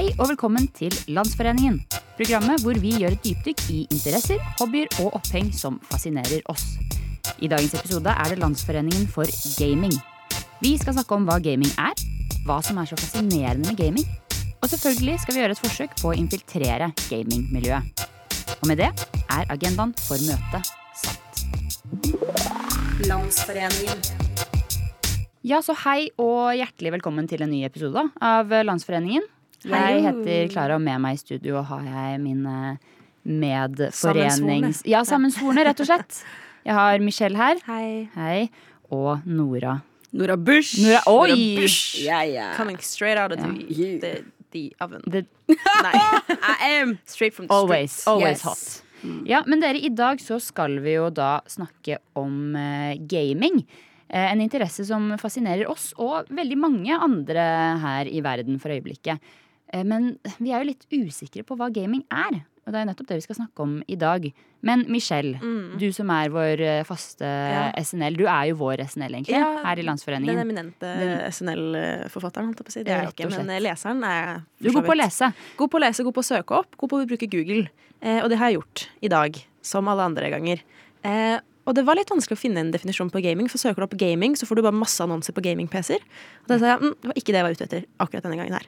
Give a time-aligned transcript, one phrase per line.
[0.00, 1.74] Hei og velkommen til Landsforeningen.
[2.16, 6.62] Programmet hvor vi gjør et dypdykk i interesser, hobbyer og oppheng som fascinerer oss.
[7.44, 9.28] I dagens episode er det Landsforeningen for
[9.58, 9.92] gaming.
[10.64, 11.92] Vi skal snakke om hva gaming er,
[12.48, 14.06] hva som er så fascinerende med gaming,
[14.62, 18.06] og selvfølgelig skal vi gjøre et forsøk på å infiltrere gamingmiljøet.
[18.56, 20.70] Og med det er agendaen for møtet
[21.02, 21.42] satt.
[23.04, 24.00] Landsforeningen.
[25.44, 29.28] Ja, så hei og hjertelig velkommen til en ny episode av Landsforeningen.
[29.68, 32.78] Jeg heter Klara, og med meg i studio har jeg mine
[33.24, 34.00] medforenings...
[34.00, 34.72] Sammensvorne.
[34.88, 36.20] Ja, sammensvorne, rett og slett.
[36.64, 37.60] Jeg har Michelle her.
[37.68, 38.08] Hei.
[38.14, 38.38] Hei.
[38.92, 39.78] Og Nora.
[40.16, 40.80] Nora Bush.
[40.82, 41.36] Nora, oi!
[41.60, 42.00] Bush.
[42.02, 42.54] Yeah, yeah.
[42.56, 43.98] Coming straight out of the, Yeah.
[44.00, 45.02] the, the oven.
[45.06, 45.24] The,
[45.84, 45.92] Nei,
[46.40, 46.96] I am.
[47.06, 47.92] straight from the always.
[47.92, 48.08] Street.
[48.14, 48.42] Always Yes.
[48.42, 48.86] hot.
[49.28, 53.62] Ja, men dere, i dag så skal vi jo da snakke om uh, gaming.
[54.10, 57.44] Uh, en interesse som fascinerer oss og veldig mange andre
[57.80, 59.22] her i verden for øyeblikket.
[59.72, 62.42] Eh, men vi er jo litt usikre på hva gaming er.
[62.66, 64.26] Og det er nettopp det vi skal snakke om i dag.
[64.62, 65.38] Men Michelle,
[65.80, 67.54] du som er vår eh, faste Mm.
[67.54, 67.62] Ja.
[67.82, 68.16] SNL.
[68.18, 70.36] Du er jo vår SNL, egentlig, Ja, her i Landsforeningen.
[70.36, 70.90] Den eminente
[71.32, 72.82] SNL-forfatteren, holdt jeg på å si.
[72.86, 75.30] Det er jeg ikke, men leseren er Du er god på å lese.
[75.58, 77.68] God på å lese, god på å søke opp, god på å bruke Google.
[78.00, 80.62] Eh, og det har jeg gjort i dag, som alle andre ganger.
[81.04, 83.88] Eh, og det var litt vanskelig å finne en definisjon på gaming, for søker du
[83.88, 86.00] opp gaming, så får du bare masse annonser på gaming-PC-er.
[86.44, 88.40] Og da sa jeg mm, det var ikke det jeg var ute etter akkurat denne
[88.40, 88.66] gangen her.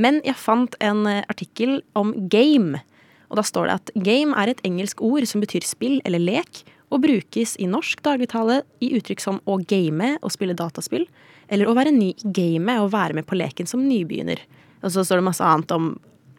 [0.00, 2.80] Men jeg fant en eh, artikkel om game.
[3.30, 6.64] Og da står det at game er et engelsk ord som betyr spill eller lek,
[6.90, 11.06] og brukes i norsk dagligtale i uttrykk som å game og spille dataspill,
[11.50, 14.42] eller å være ny i gamet og være med på leken som nybegynner.
[14.82, 15.92] Og så står det masse annet om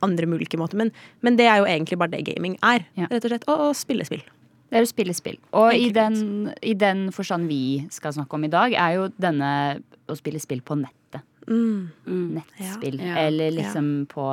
[0.03, 2.87] andre mulige måter, men, men det er jo egentlig bare det gaming er.
[2.97, 3.07] Ja.
[3.11, 4.23] Rett og slett å, å spille spill.
[4.71, 5.37] Det er å spille spill.
[5.59, 9.51] Og i den, i den forstand vi skal snakke om i dag, er jo denne
[10.09, 10.97] å spille spill på nettet.
[11.47, 12.99] Nettspill.
[13.01, 13.15] Ja.
[13.27, 14.25] Eller liksom på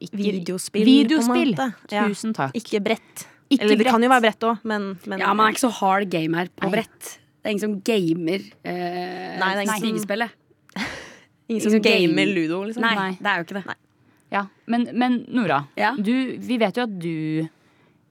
[0.00, 1.54] ikke, Videospill, Videospill!
[1.56, 2.04] på en måte.
[2.10, 2.54] Tusen takk.
[2.58, 3.26] Ikke brett.
[3.52, 5.72] Ikke eller det kan jo være brett òg, men, men Ja, man er ikke så
[5.80, 6.72] hard gamer på Nei.
[6.78, 7.10] brett.
[7.44, 10.30] Det er ingen som gamer eh, Nei, det er ingen som- stigespillet.
[11.48, 12.82] ingen som som game- gamer ludo, liksom.
[12.82, 13.10] Nei, Nei.
[13.20, 13.76] det er jo ikke det.
[14.34, 15.92] Ja, men, men Nora, Ja.
[15.94, 17.48] du, vi vet jo at du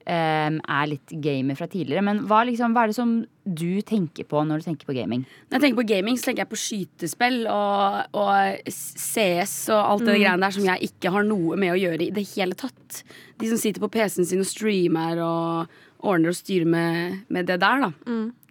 [0.06, 2.04] em, er litt gamer fra tidligere.
[2.04, 5.24] Men hva, liksom, hva er det som du tenker på når du tenker på gaming?
[5.48, 10.06] Når jeg tenker på gaming, så tenker jeg på skytespill og, og CS og alt
[10.08, 13.02] det greiene der som jeg ikke har noe med å gjøre i det hele tatt.
[13.40, 17.58] De som sitter på PC-en sin og streamer og ordner og styrer med, med det
[17.62, 17.92] der, da.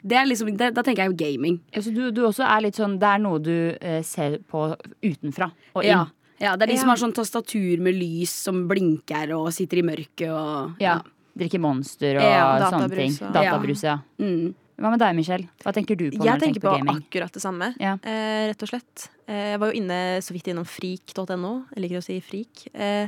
[0.03, 1.61] Det er liksom, det, da tenker jeg jo gaming.
[1.71, 4.65] Altså, du, du også er litt sånn Det er noe du eh, ser på
[5.05, 5.47] utenfra
[5.77, 5.93] og inn.
[5.93, 6.01] Ja.
[6.41, 9.85] ja, det er de som har sånn tastatur med lys som blinker og sitter i
[9.93, 10.97] mørket og Ja.
[11.37, 13.11] Drikke Monster og Ja, sånne ting.
[13.33, 13.97] Databrus, ja.
[14.19, 14.53] Mm.
[14.77, 15.47] Hva med deg, Michelle?
[15.63, 17.03] Hva tenker du på når Jeg du tenker tenker på på gaming?
[17.03, 17.93] akkurat det samme, Ja.
[18.03, 19.09] eh, rett og slett.
[19.27, 21.65] Eh, jeg var jo inne så vidt innom frik.no.
[21.75, 22.67] Jeg liker å si frik.
[22.73, 23.07] Eh,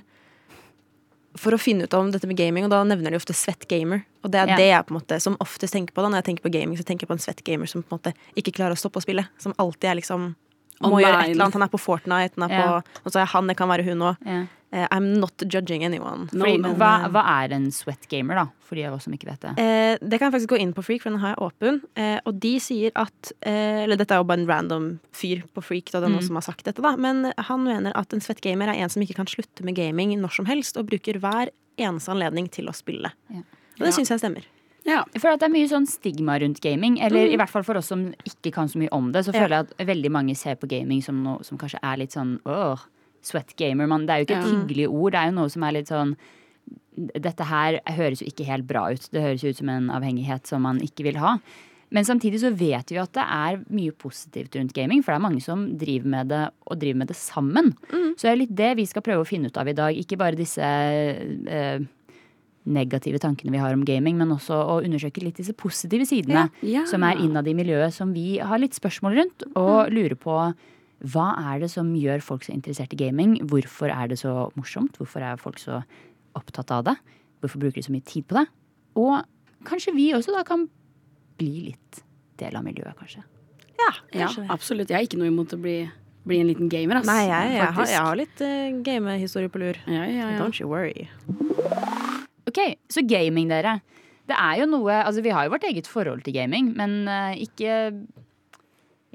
[1.35, 4.05] for å finne ut om dette med gaming, og da nevner de ofte svett gamer.
[4.23, 4.55] Og det er Ja.
[4.55, 6.77] det jeg på en måte som oftest tenker på da når jeg tenker på gaming.
[6.77, 8.97] Så tenker jeg på en svett gamer som på en måte ikke klarer å stoppe
[8.99, 9.27] å spille.
[9.37, 10.35] Som alltid er liksom
[10.81, 11.53] må gjøre et eller annet.
[11.53, 12.79] Han er på Fortnite, han er Ja.
[12.81, 14.47] på Og så er han, det kan være hun òg.
[14.75, 14.87] Ja.
[14.91, 16.27] I'm not judging anyone.
[16.33, 18.45] No, Fordi, men, hva, eh, hva er en sweat gamer, da?
[18.67, 19.53] For de av oss som ikke vet det.
[19.55, 21.77] Uh, det kan jeg faktisk gå inn på Freak, for den har jeg åpen.
[21.95, 25.63] Uh, og de sier at eh, Eller dette er jo bare en random fyr på
[25.63, 26.27] Freak, da, det er noen Mm.
[26.27, 26.95] som har sagt dette, da.
[26.97, 30.11] Men han mener at en sweat gamer er en som ikke kan slutte med gaming
[30.19, 33.11] når som helst, og bruker hver eneste anledning til å spille.
[33.31, 33.41] Ja.
[33.79, 34.43] Og det syns jeg stemmer.
[34.85, 35.03] Ja.
[35.13, 36.99] Jeg føler at det er mye sånn stigma rundt gaming.
[37.01, 39.35] Eller i hvert fall for oss som ikke kan så mye om det, så Mm.
[39.35, 39.41] Ja.
[39.41, 42.39] føler jeg at veldig mange ser på gaming som noe som kanskje er litt sånn
[42.45, 42.79] åh,
[43.27, 43.87] sweat gamer.
[43.91, 44.55] Man, det er jo ikke et Ja.
[44.55, 45.11] hyggelig ord.
[45.13, 46.15] Det er jo noe som er litt sånn
[46.95, 49.09] Dette her høres jo ikke helt bra ut.
[49.11, 51.33] Det høres jo ut som en avhengighet som man ikke vil ha.
[51.91, 55.25] Men samtidig så vet vi at det er mye positivt rundt gaming, for det er
[55.27, 57.73] mange som driver med det, og driver med det sammen.
[58.15, 59.91] Så det er litt det vi skal prøve å finne ut av i dag.
[59.99, 61.79] Ikke bare disse eh,
[62.65, 66.79] negative tankene vi har om gaming, men også å undersøke litt disse positive sidene Ja.
[66.79, 66.85] Ja.
[66.89, 70.39] som er innad i miljøet, som vi har litt spørsmål rundt, og lurer på
[71.05, 73.37] hva er det som gjør folk så interessert i gaming?
[73.51, 74.97] Hvorfor er det så morsomt?
[74.97, 75.81] Hvorfor er folk så
[76.37, 76.95] opptatt av det?
[77.43, 78.45] Hvorfor bruker de så mye tid på det?
[78.97, 79.19] Og
[79.67, 80.65] kanskje vi også da kan
[81.39, 82.01] bli litt
[82.39, 83.21] del av miljøet, kanskje.
[83.75, 84.89] Ja, Ja, kanskje absolutt.
[84.89, 85.77] Jeg har ikke noe imot å bli,
[86.25, 87.01] bli en liten gamer.
[87.01, 87.09] Ass.
[87.09, 89.79] Nei, jeg, jeg, har, jeg har litt uh, gamehistorie på lur.
[89.85, 90.39] Ja, ja, ja.
[90.39, 91.05] Don't you worry.
[92.49, 93.79] Ok, så gaming, dere.
[94.25, 97.35] Det er jo noe Altså, vi har jo vårt eget forhold til gaming, men uh,
[97.37, 97.91] ikke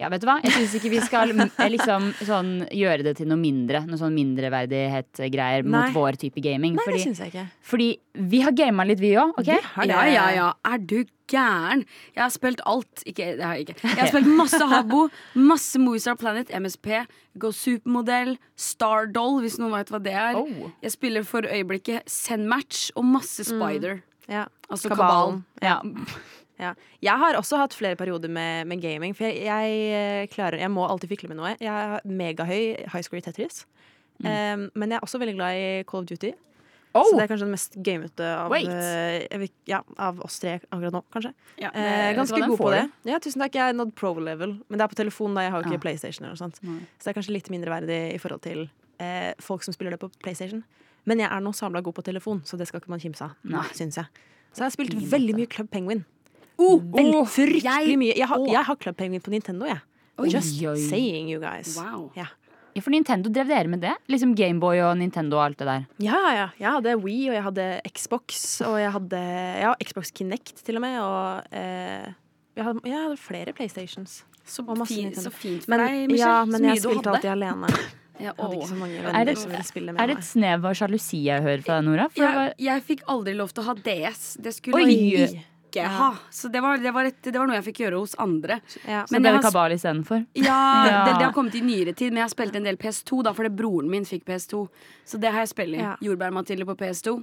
[0.00, 0.38] Ja, vet du hva?
[0.40, 3.82] Jeg syns ikke vi skal mm, eh, liksom sånn gjøre det til noe mindre.
[3.84, 6.78] Noe sånn mindreverdighet-greier mot vår type gaming.
[6.78, 7.44] Nei, det synes jeg ikke.
[7.68, 7.88] fordi
[8.30, 9.34] vi har gama litt, vi òg.
[9.36, 9.50] ok?
[9.50, 9.98] Vi har det.
[9.98, 10.48] Ja, ja, ja.
[10.72, 11.84] Er du gæren?
[12.16, 13.04] Jeg har spilt alt.
[13.04, 13.78] Ikke, det har jeg ikke.
[13.84, 15.04] Jeg har spilt masse Habbo,
[15.36, 17.04] masse Movistar Planet, MSP,
[17.38, 20.40] Go Supermodell, Stardoll, hvis noen vet hva det er.
[20.40, 20.70] Oh.
[20.80, 24.00] Jeg spiller for øyeblikket Sendmatch og masse Spider.
[24.30, 24.48] Ja.
[24.70, 25.44] Altså Kabalen.
[25.60, 25.98] Kabalen.
[26.06, 26.39] Ja.
[26.60, 26.74] Ja.
[27.00, 29.14] Jeg har også hatt flere perioder med, med gaming.
[29.16, 31.54] For jeg, jeg eh, klarer Jeg må alltid fikle med noe.
[31.60, 33.64] Jeg er megahøy high score i Tetris.
[34.20, 36.34] Um, men jeg er også veldig glad i Call of Duty.
[36.92, 37.06] Oh!
[37.06, 41.00] Så det er kanskje den mest gamete av, eh, ja, av oss tre akkurat nå,
[41.14, 41.30] kanskje.
[41.62, 42.80] Ja, Eh, vet ganske god på det.
[43.04, 43.12] det.
[43.12, 43.54] Ja, tusen takk.
[43.54, 45.34] Jeg er nådd pro level, men det er på telefon.
[45.38, 45.80] da Jeg har jo ikke.
[45.86, 46.24] PlayStation.
[46.26, 46.80] eller noe sånt Nei.
[46.98, 48.68] Så det er kanskje litt mindreverdig i forhold til
[48.98, 50.64] eh, folk som spiller det på PlayStation.
[51.06, 53.30] Men jeg er nå samla god på telefon, så det skal ikke man kimse av.
[53.72, 54.04] Syns jeg.
[54.52, 56.04] Så jeg har spilt veldig mye Club Penguin.
[56.60, 58.14] Oh, oh, fryktelig jeg- mye.
[58.18, 59.80] Jeg har, jeg har Club Penguin på Nintendo, jeg.
[60.20, 60.76] Oi, Just oi.
[60.76, 61.76] saying, you guys.
[61.80, 62.10] Wow.
[62.16, 62.26] Ja.
[62.76, 63.94] Ja, for Nintendo drev dere med det?
[64.12, 65.86] Liksom Gameboy og Nintendo og alt det der.
[65.98, 66.48] ja, ja.
[66.60, 67.64] Jeg hadde Wii, og jeg hadde
[67.96, 69.22] Xbox, og jeg hadde
[69.64, 72.12] ja, Xbox Kinect til og med, og eh,
[72.56, 74.20] jeg, hadde, jeg hadde flere PlayStations.
[74.46, 76.28] Så, masse fin, så fint for Men, deg, Michelle.
[76.30, 77.66] ja, men jeg spilte alltid alene.
[78.20, 80.24] Ja, Jeg hadde ikke så mange Er venner det- som ville spille Er det et
[80.28, 82.08] snev av sjalusi jeg hører fra deg, Nora?
[82.12, 84.36] For Jeg, jeg fikk aldri lov til å ha DS.
[84.44, 85.44] Det skulle Oi!
[85.70, 86.10] Ikke ha.
[86.34, 88.60] Så det var, det, var et, det var noe jeg fikk gjøre hos andre.
[88.84, 89.04] Ja.
[89.06, 90.26] så men ble det kabal istedenfor?
[90.38, 90.58] Ja,
[90.90, 91.04] Ja.
[91.06, 93.34] Det, det har kommet i nyere tid, men jeg har spilt en del PS2 da,
[93.36, 94.66] fordi broren min fikk PS2.
[95.08, 95.80] Så det har jeg spilt i.
[95.82, 95.94] Ja.
[96.04, 97.16] Jordbærmatilde på PS2.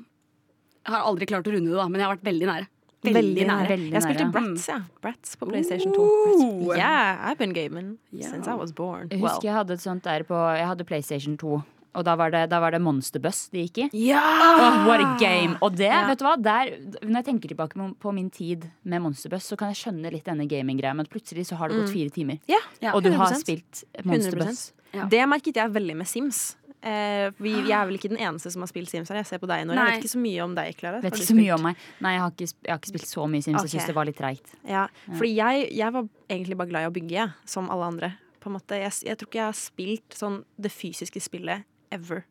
[0.87, 2.71] Jeg har aldri klart å runde det, da, men jeg har vært veldig nære.
[3.07, 3.69] Veldig nære.
[3.69, 4.33] Veldig Jeg spilte nære.
[4.33, 4.77] Bratz, ja.
[5.03, 6.03] Bratz på PlayStation 2.
[6.03, 6.75] Ooh.
[6.75, 8.29] Yeah, I've been gaming yeah.
[8.29, 9.11] since I was born.
[9.11, 11.61] Jeg husker jeg hadde et sånt der på Jeg hadde PlayStation 2.
[11.97, 13.89] Og da var det, da var det monsterbuss de gikk i.
[14.11, 14.21] Ja!
[14.21, 15.57] Oh, what a game!
[15.65, 16.03] Og det, Ja.
[16.07, 16.71] vet du hva, der,
[17.01, 20.47] når jeg tenker tilbake på- min tid med monsterbuss, så kan jeg skjønne litt denne
[20.47, 22.39] gaminggreia, men plutselig så har det gått fire timer.
[22.47, 22.93] Ja, Ja.
[22.93, 23.41] Og du har 100%.
[23.43, 24.71] spilt monsterbuss.
[24.93, 25.05] Ja.
[25.09, 26.55] Det merket jeg veldig med Sims.
[26.83, 29.17] Eh, vi, jeg er vel ikke den eneste som har spilt Sims her.
[29.17, 29.87] Jeg ser på deg, Nora.
[29.89, 31.01] Jeg vet ikke så mye om deg, Klara.
[31.01, 31.75] Vet ikke så mye om meg.
[31.99, 33.61] Nei, jeg har ikke, jeg har ikke spilt så mye Sims.
[33.63, 33.73] Jeg Ok.
[33.73, 34.53] syns det var litt treigt.
[34.67, 38.13] Ja, fordi jeg, jeg var egentlig bare glad i å bygge, jeg, som alle andre.
[38.39, 38.77] På en måte.
[38.79, 42.25] Jeg, jeg tror ikke jeg har spilt sånn det fysiske spillet ever.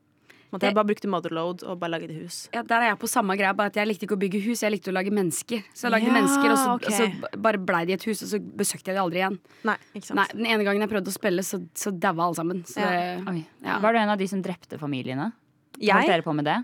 [0.47, 2.47] På jeg bare brukte motherload og bare lagde hus.
[2.55, 4.63] Ja, der er jeg på samme greia, bare at jeg likte ikke å bygge hus,
[4.63, 5.65] jeg likte å lage mennesker.
[5.75, 6.87] Så jeg lagde Ja, mennesker, og så, okay.
[6.87, 6.95] og
[7.35, 9.39] så bare blei de et hus, og så besøkte jeg de aldri igjen.
[9.67, 10.21] Nei, ikke sant?
[10.23, 12.63] Nei, Den ene gangen jeg prøvde å spille, så, så daua alle sammen.
[12.65, 12.91] Så Ja.
[13.27, 13.79] det, Ja.
[13.83, 15.33] Var du en av de som drepte familiene?
[15.77, 16.07] Holdt Jeg?
[16.07, 16.59] dere på med det?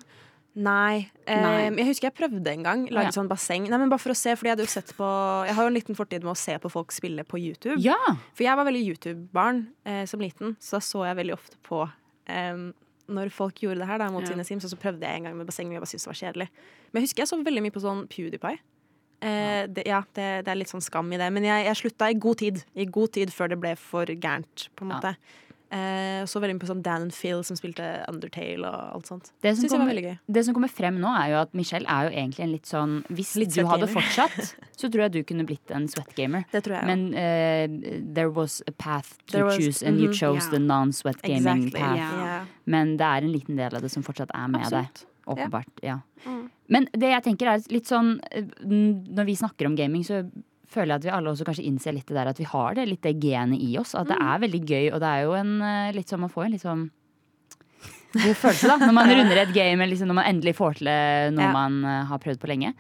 [0.54, 1.08] Nei.
[1.26, 1.70] Eh, Nei.
[1.80, 2.86] Jeg husker jeg prøvde en gang.
[2.92, 3.10] Lage ja.
[3.10, 3.68] sånn basseng.
[3.68, 5.08] Nei, men bare for å se, fordi jeg hadde jo sett på
[5.48, 7.80] Jeg har jo en liten fortid med å se på folk spille på YouTube.
[7.80, 7.96] Ja!
[8.36, 11.86] For jeg var veldig YouTube-barn eh, som liten, så da så jeg veldig ofte på
[12.28, 12.72] em,
[13.08, 14.28] når folk gjorde det her da, mot Ja.
[14.32, 16.12] sine Sims, og så prøvde jeg en gang med basseng, men jeg bare syntes det
[16.12, 16.48] var kjedelig.
[16.92, 18.58] Men jeg husker jeg så veldig mye på sånn PewDiePie.
[19.22, 21.28] Eh, det, ja, det, det er litt sånn skam i det.
[21.32, 22.64] Men jeg, jeg slutta i god tid.
[22.74, 25.14] I god tid før det ble for gærent, på en Ja.
[25.72, 29.30] Eh, så veldig mye på sånn Dan and Phil som spilte Undertale og alt sånt.
[29.40, 31.88] Det som, Syns jeg var kommer, det som kommer frem nå, er jo at Michelle
[31.88, 34.36] er jo egentlig en litt sånn Hvis Litt du hadde fortsatt,
[34.80, 36.44] så tror jeg du kunne blitt en sweatgamer.
[36.52, 40.10] Det tror jeg Men uh, there was a path to There was- choose, and you
[40.10, 40.52] mhm, chose yeah.
[40.52, 41.80] the non-sweat gaming Exactly.
[41.80, 41.98] path.
[42.04, 42.28] Ja.
[42.28, 42.38] Ja.
[42.66, 45.04] Men det er en liten del av det som fortsatt er med Absolutt.
[45.06, 45.08] deg.
[45.32, 45.72] Åpenbart.
[45.86, 46.00] Ja.
[46.26, 46.50] Mm.
[46.68, 50.24] Men det jeg tenker er litt sånn eh, Når vi snakker om gaming, så
[50.72, 52.88] føler jeg at vi alle også kanskje innser litt det der at vi har det
[52.88, 53.94] litt det genet i oss.
[53.94, 54.26] At det Mm.
[54.32, 56.64] er veldig gøy, og det er jo en eh, litt sånn Man får en litt
[56.66, 56.90] sånn
[58.12, 58.76] god følelse, da.
[58.82, 61.52] Når man runder et game, liksom når man endelig får til eh, noe Ja.
[61.54, 62.74] man eh, har prøvd på lenge.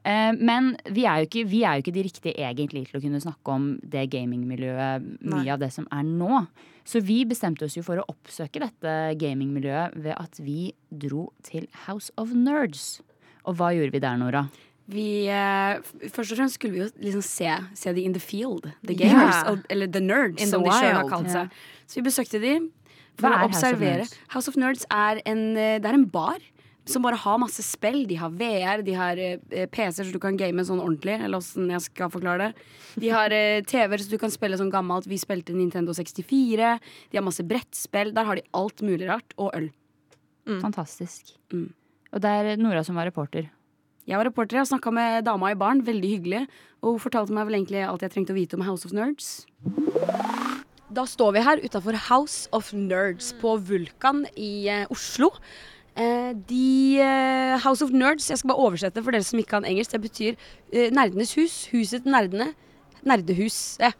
[0.00, 3.52] Men vi er, ikke, vi er jo ikke de riktige egentlig til å kunne snakke
[3.52, 5.50] om det gamingmiljøet, mye Nei.
[5.52, 6.46] av det som er nå.
[6.88, 11.68] Så vi bestemte oss jo for å oppsøke dette gamingmiljøet ved at vi dro til
[11.84, 13.02] House of Nerds.
[13.44, 14.46] Og hva gjorde vi der, Nora?
[14.90, 15.78] Vi, eh,
[16.10, 18.66] først og fremst skulle vi jo liksom se, se de in the field.
[18.82, 19.34] The gamers.
[19.36, 19.50] Yeah.
[19.52, 21.46] og- Eller the nerds, In som the de sjøl har kalt seg.
[21.50, 21.66] Yeah.
[21.86, 22.54] Så vi besøkte de
[23.18, 24.06] for Hva er observere.
[24.06, 24.10] House of.
[24.10, 24.18] Nerds?
[24.34, 26.38] House of Nerds er en, eh, det er en bar
[26.86, 28.04] som bare har masse spill.
[28.08, 29.36] De har VR, de har eh,
[29.70, 31.20] PC-er så du kan game sånn ordentlig.
[31.22, 32.54] Eller åssen jeg skal forklare det.
[32.98, 35.06] De har eh, TV-er så du kan spille sånn gammelt.
[35.06, 36.80] Vi spilte Nintendo 64.
[37.12, 38.12] De har masse brettspill.
[38.12, 39.34] Der har de alt mulig rart.
[39.38, 39.70] Og øl.
[40.60, 41.36] Fantastisk.
[41.52, 41.72] Mm.
[42.12, 43.50] Og det er Nora som var reporter.
[44.10, 45.84] Jeg var reporter og snakka med dama i baren.
[45.86, 46.40] Veldig hyggelig.
[46.82, 49.28] Og hun fortalte meg vel egentlig alt jeg trengte å vite om House of Nerds.
[50.90, 55.28] Da står vi her utafor House of Nerds på Vulkan i eh, Oslo.
[55.94, 59.68] Eh, de eh, House of Nerds, jeg skal bare oversette for dere som ikke kan
[59.68, 59.94] engelsk.
[59.94, 61.60] Det betyr nerdenes hus.
[61.70, 62.48] Huset til nerdene.
[63.06, 63.78] Nerdehus.
[63.78, 63.92] Ja.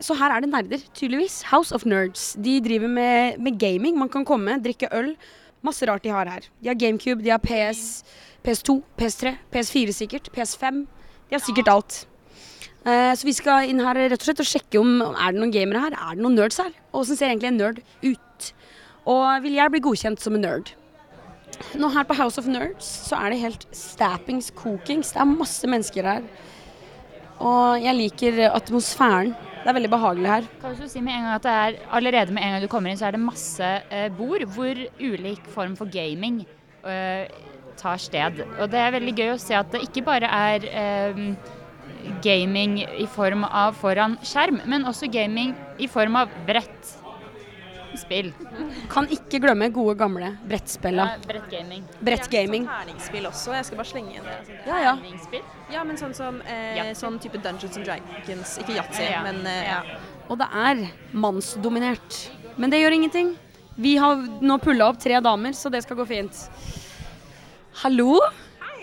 [0.00, 1.42] Så her er det nerder, tydeligvis.
[1.52, 2.30] House of Nerds.
[2.40, 4.00] De driver med, med gaming.
[4.00, 5.12] Man kan komme, drikke øl.
[5.66, 6.46] Masse rart de har her.
[6.62, 8.04] De har GameCube, de har PS,
[8.46, 10.84] PS2, PS3, PS4 sikkert, PS5.
[11.28, 11.98] De har sikkert alt.
[12.86, 15.42] Uh, så vi skal inn her rett og slett og sjekke om om er det
[15.42, 15.96] noen gamere her.
[15.98, 16.70] Er det noen nerds her?
[16.92, 18.52] Og åssen ser egentlig en nerd ut?
[19.08, 20.70] Og vil jeg bli godkjent som en nerd?
[21.74, 25.10] Nå her på House of Nerds så er det helt stappings cookings.
[25.14, 26.26] Det er masse mennesker her.
[27.42, 29.34] Og jeg liker atmosfæren.
[29.58, 30.48] Det er veldig behagelig her.
[30.62, 32.92] Kan du si med en gang at det er allerede med en gang du kommer
[32.92, 36.44] inn, så er det masse eh, bord hvor ulik form for gaming
[36.86, 37.26] eh,
[37.78, 38.42] tar sted.
[38.58, 41.20] Og det er veldig gøy å se at det ikke bare er eh,
[42.24, 46.94] gaming i form av foran skjerm, men også gaming i form av brett.
[47.96, 48.32] Spill.
[48.92, 51.06] Kan ikke glemme gode, gamle brettspilla.
[51.14, 51.84] Ja, brettgaming.
[52.04, 52.66] Brettgaming.
[52.68, 53.54] Sånn terningsspill også.
[53.56, 54.58] Jeg skal bare slenge inn det.
[54.66, 54.92] Ja, ja.
[55.00, 55.42] Terningsspill.
[55.72, 58.56] Ja, men sånn som eh, sånn type Dungeons and Dragons.
[58.62, 59.22] Ikke yatzy, Ja.
[59.24, 59.80] men eh, ja.
[60.28, 62.18] Og det er mannsdominert.
[62.58, 63.36] Men det gjør ingenting.
[63.78, 66.44] Vi har nå pulla opp tre damer, så det skal gå fint.
[67.84, 68.18] Hallo?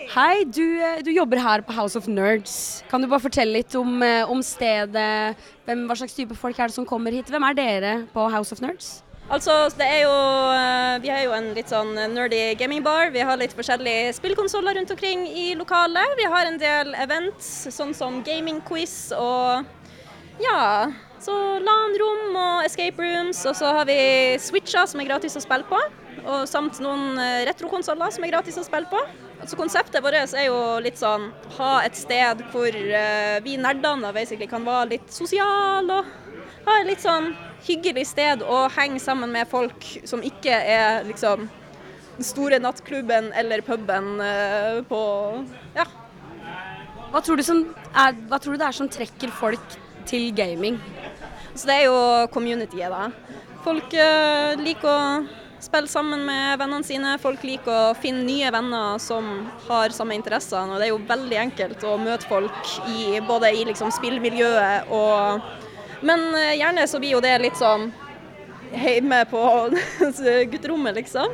[0.06, 2.84] Hei, du, eh, du jobber her på House of Nerds.
[2.86, 5.34] Kan du bare fortelle litt om, eh, om stedet?
[5.66, 7.26] Hvem, hva slags type folk er det som kommer hit?
[7.26, 9.02] Hvem er dere på House of Nerds?
[9.28, 10.12] Altså, det er jo
[10.54, 13.10] eh, Vi har jo en litt sånn nerdy gamingbar.
[13.10, 16.14] Vi har litt forskjellige spillkonsoller rundt omkring i lokalet.
[16.16, 19.66] Vi har en del events, sånn som gamingquiz og
[20.38, 23.44] ja Så LAN-rom og escape rooms.
[23.44, 25.82] Og så har vi switcher som er gratis å spille på.
[26.26, 29.02] Og samt noen retrokonsoller som er gratis å spille på.
[29.36, 31.28] Altså Konseptet vårt er jo litt sånn
[31.58, 34.12] ha et sted hvor uh, vi nerdene
[34.48, 37.30] kan være litt sosiale og ha et litt sånn
[37.66, 41.46] hyggelig sted å henge sammen med folk som ikke er liksom
[42.16, 45.00] den store nattklubben eller puben uh, på
[45.76, 45.86] Ja.
[47.12, 49.76] Hva tror, er, hva tror du det er som trekker folk
[50.08, 50.80] til gaming?
[51.54, 51.98] Så det er jo
[52.34, 53.38] communityet, da.
[53.64, 57.16] Folk uh, liker å spille sammen med vennene sine.
[57.22, 59.28] Folk liker å finne nye venner som
[59.66, 60.62] har samme interesser.
[60.62, 65.54] Og det er jo veldig enkelt å møte folk i, både i liksom spillmiljøet og
[66.06, 67.86] Men eh, gjerne så blir jo det litt sånn
[68.68, 69.40] hjemme på
[70.52, 71.32] gutterommet, liksom.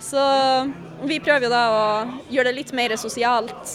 [0.00, 0.22] Så
[1.04, 1.82] vi prøver jo da å
[2.32, 3.74] gjøre det litt mer sosialt.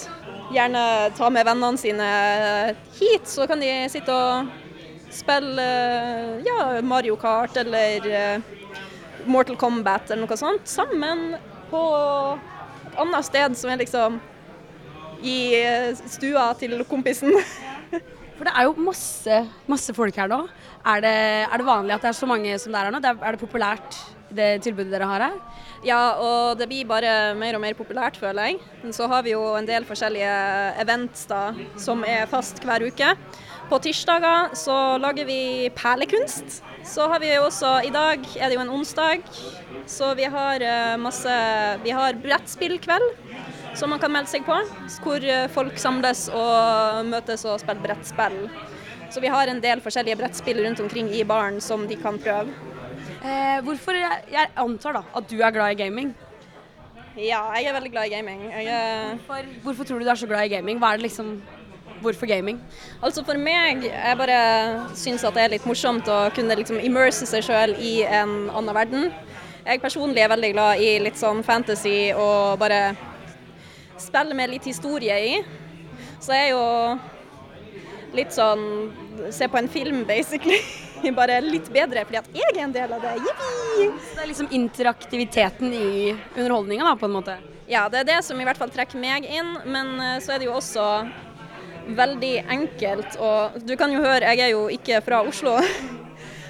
[0.53, 2.10] Gjerne ta med vennene sine
[2.98, 4.50] hit, så kan de sitte og
[5.13, 5.70] spille
[6.48, 8.51] ja, Mario Kart eller eh,
[9.29, 11.33] Mortal Kombat eller noe sånt sammen
[11.71, 11.83] på
[12.37, 14.19] et annet sted som er liksom
[15.23, 17.31] i eh, stua til kompisen.
[18.37, 19.37] For det er jo masse,
[19.69, 20.41] masse folk her nå.
[20.89, 21.13] Er det,
[21.45, 23.01] er det vanlig at det er så mange som det er her nå?
[23.03, 23.99] Det er det populært,
[24.33, 25.37] det tilbudet dere har her?
[25.85, 28.59] Ja, og det blir bare mer og mer populært, føler jeg.
[28.81, 30.33] Men så har vi jo en del forskjellige
[30.81, 31.43] events da,
[31.79, 33.13] som er fast hver uke.
[33.69, 36.63] På tirsdager så lager vi perlekunst.
[36.83, 39.23] Så har vi også I dag er det jo en onsdag,
[39.89, 41.33] så vi har eh, masse
[41.83, 43.07] Vi har brettspillkveld
[43.73, 44.57] som man kan melde seg på.
[45.03, 48.37] Hvor eh, folk samles og møtes og spiller brettspill.
[49.13, 52.53] Så vi har en del forskjellige brettspill rundt omkring i baren som de kan prøve.
[53.23, 56.13] Eh, hvorfor, jeg, jeg antar da at du er glad i gaming.
[57.13, 58.47] Ja, jeg er veldig glad i gaming.
[58.49, 60.79] Er Hvorfor, hvorfor tror du du er så glad i gaming?
[60.81, 61.35] Hva er det liksom
[62.03, 62.60] Hvorfor gaming?
[63.01, 64.39] Altså For meg, jeg bare
[65.00, 68.75] syns at det er litt morsomt å kunne liksom immerse seg sjøl i en annen
[68.75, 69.10] verden.
[69.63, 72.81] Jeg personlig er veldig glad i litt sånn fantasy og bare
[74.01, 75.38] spille med litt historie i.
[76.19, 76.67] Så jeg er jo
[78.17, 78.67] litt sånn
[79.31, 80.57] Se på en film, basically.
[81.19, 83.12] Bare litt bedre, fordi at jeg er en del av det.
[83.22, 83.88] Jippi!
[83.93, 87.36] Det er liksom interaktiviteten i underholdninga, på en måte.
[87.69, 90.41] Ja, det er det som i hvert fall trekker meg inn, men eh, så er
[90.41, 90.88] det jo også
[91.87, 93.17] veldig enkelt.
[93.19, 95.57] Og du kan jo høre, jeg er jo ikke fra Oslo.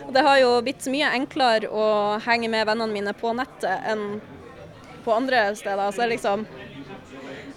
[0.04, 1.88] Og det har jo blitt mye enklere å
[2.26, 4.22] henge med vennene mine på nettet enn
[5.04, 5.90] på andre steder.
[5.92, 6.46] Så det er liksom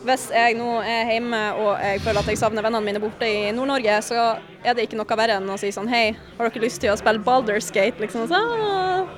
[0.07, 3.49] Hvis jeg nå er hjemme og jeg føler at jeg savner vennene mine borte i
[3.55, 6.79] Nord-Norge, så er det ikke noe verre enn å si sånn Hei, har dere lyst
[6.83, 7.99] til å spille Baldur's Gate?
[8.03, 9.09] Liksom så «Ah,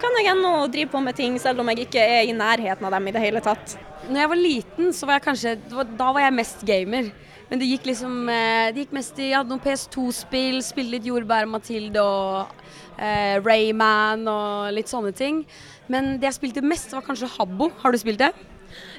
[0.00, 2.94] kan jeg ennå drive på med ting, selv om jeg ikke er i nærheten av
[2.94, 3.74] dem i det hele tatt.
[4.06, 5.54] Når jeg var liten, så var jeg kanskje
[5.98, 7.10] Da var jeg mest gamer.
[7.48, 11.08] Men det gikk liksom eh, Det gikk mest i Jeg hadde noen PS2-spill, spilte litt
[11.08, 12.52] Jordbær Mathilde og
[13.00, 15.42] eh, Rayman og litt sånne ting.
[15.88, 17.70] Men det jeg spilte mest, var kanskje Habbo.
[17.80, 18.32] Har du spilt det?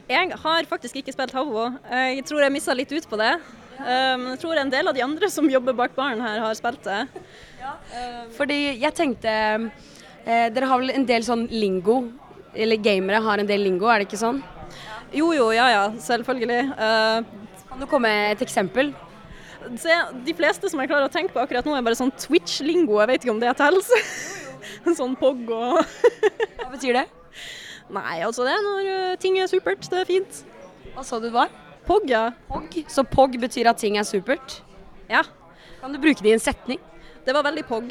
[0.09, 1.69] Jeg har faktisk ikke spilt Habbo.
[1.93, 3.35] Jeg tror jeg missa litt ut på det.
[3.79, 6.83] Um, jeg tror en del av de andre som jobber bak baren her, har spilt
[6.83, 7.03] det.
[8.35, 12.01] Fordi jeg tenkte eh, Dere har vel en del sånn lingo?
[12.53, 14.41] Eller gamere har en del lingo, er det ikke sånn?
[15.15, 16.73] Jo jo, ja ja, selvfølgelig.
[16.75, 18.91] Eh, Kan du komme med et eksempel?
[19.77, 19.93] Se,
[20.25, 22.97] de fleste som jeg klarer å tenke på akkurat nå, er bare sånn Twitch-lingo.
[23.03, 23.85] Jeg vet ikke om det teller.
[24.85, 27.05] En sånn pog og Hva betyr det?
[27.95, 29.87] Nei, altså det er når eh, ting er supert.
[29.89, 30.41] Det er fint.
[30.93, 31.49] Hva sa du det var?
[31.87, 32.27] Pog, ja.
[32.49, 32.75] Pog.
[32.91, 34.59] Så pog betyr at ting er supert?
[35.09, 35.23] Ja,
[35.79, 36.79] Kan du bruke det i en setning?
[37.25, 37.89] det var veldig pog.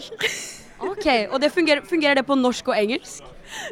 [0.82, 3.24] Ok, Og det fungerer, fungerer det på norsk og engelsk?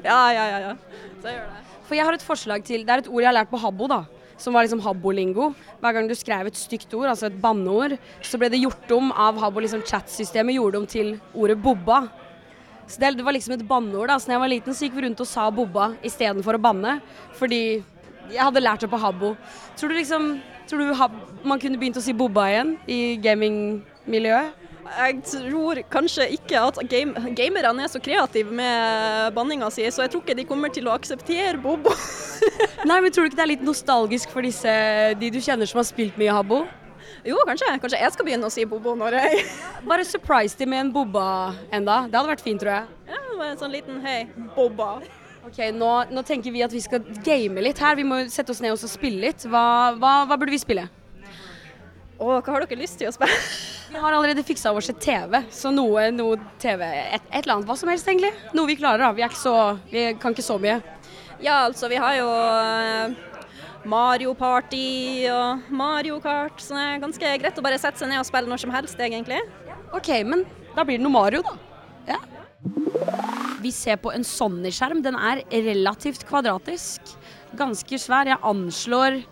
[0.04, 0.58] Ja, ja, ja.
[0.70, 0.74] ja.
[1.20, 1.62] Så jeg gjør det.
[1.86, 3.86] For jeg har et forslag til Det er et ord jeg har lært på Habbo,
[3.90, 4.00] da.
[4.38, 5.52] Som var liksom Habbo-lingo.
[5.80, 9.10] Hver gang du skrev et stygt ord, altså et banneord, så ble det gjort om
[9.12, 9.60] av Habbo.
[9.64, 12.06] liksom Chatsystemet gjorde om til ordet bobba.
[12.86, 14.08] Så det, var liksom et banneord.
[14.08, 16.62] da Så da jeg var liten, så gikk vi rundt og sa bobba istedenfor å
[16.62, 17.00] banne.
[17.38, 17.82] Fordi
[18.30, 19.36] jeg hadde lært det på Habbo.
[19.76, 24.65] Tror du liksom Tror du man kunne begynt å si bobba igjen i gamingmiljøet?
[24.86, 30.14] Jeg tror kanskje ikke at game, gamerne er så kreative med banninga si, så jeg
[30.14, 31.92] tror ikke de kommer til å akseptere Bobo.
[32.88, 34.72] Nei, men tror du ikke det er litt nostalgisk for disse
[35.20, 36.64] de du kjenner som har spilt mye Habbo?
[37.26, 37.72] Jo, kanskje.
[37.82, 39.44] Kanskje jeg skal begynne å si Bobo når jeg
[39.90, 41.26] Bare surprise dem med en bobba
[41.74, 42.04] enda.
[42.06, 42.98] Det hadde vært fint, tror jeg.
[43.10, 44.20] Ja, bare en sånn liten hei,
[44.54, 45.00] Bobba.
[45.46, 47.98] Ok, nå, nå tenker vi at vi skal game litt her.
[47.98, 49.46] Vi må sette oss ned og spille litt.
[49.46, 50.88] Hva, hva, hva burde vi spille?
[52.16, 53.36] Å, hva har dere lyst til å spille?
[53.92, 57.68] Vi har allerede fiksa oss et TV, så noe, noe TV et, et eller annet,
[57.68, 58.32] hva som helst egentlig.
[58.56, 59.12] Noe vi klarer, da.
[59.14, 59.54] Vi ikke så
[59.92, 60.80] Vi kan ikke så mye.
[61.38, 63.14] Ja, altså, vi har jo eh,
[63.86, 68.22] Mario Party og Mario Kart, så det er ganske greit å bare sette seg ned
[68.22, 69.38] og spille når som helst, egentlig.
[69.94, 70.42] OK, men
[70.74, 71.54] da blir det noe Mario, da.
[72.10, 72.18] Ja.
[73.62, 75.04] Vi ser på en Sony-skjerm.
[75.04, 77.14] Den er relativt kvadratisk.
[77.56, 78.28] Ganske svær.
[78.32, 79.22] Jeg anslår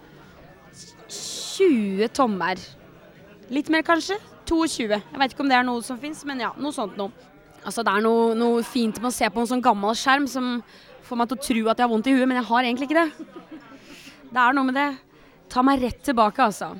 [1.54, 2.60] 20 tommer.
[3.54, 4.18] Litt mer, kanskje.
[4.48, 4.88] 22.
[4.90, 7.12] Jeg vet ikke om det er noe som fins, men ja, noe sånt noe.
[7.64, 10.58] Altså, det er noe, noe fint med å se på en sånn gammel skjerm som
[11.04, 12.88] får meg til å tro at jeg har vondt i huet, men jeg har egentlig
[12.90, 13.28] ikke det.
[14.34, 14.90] Det er noe med det.
[15.52, 16.74] Ta meg rett tilbake, altså.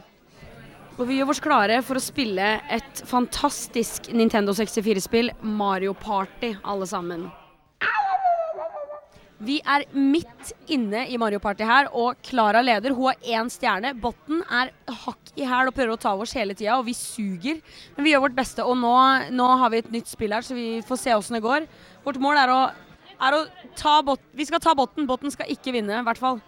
[0.95, 6.87] Og vi gjør oss klare for å spille et fantastisk Nintendo 64-spill, Mario Party, alle
[6.87, 7.27] sammen.
[9.45, 12.95] Vi er midt inne i Mario Party her, og Klara leder.
[12.97, 13.93] Hun har én stjerne.
[14.01, 14.73] Botten er
[15.05, 17.61] hakk i hæl og prøver å ta oss hele tida, og vi suger.
[17.97, 18.95] Men vi gjør vårt beste, og nå,
[19.35, 21.69] nå har vi et nytt spill her, så vi får se åssen det går.
[22.07, 22.61] Vårt mål er å,
[23.29, 23.45] er å
[23.77, 24.33] ta botten.
[24.39, 25.09] Vi skal ta botten.
[25.11, 26.41] Botten skal ikke vinne, i hvert fall.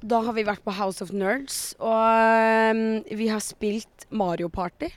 [0.00, 4.88] Da har vi vært på House of Nerds, og um, vi har spilt Mario Party.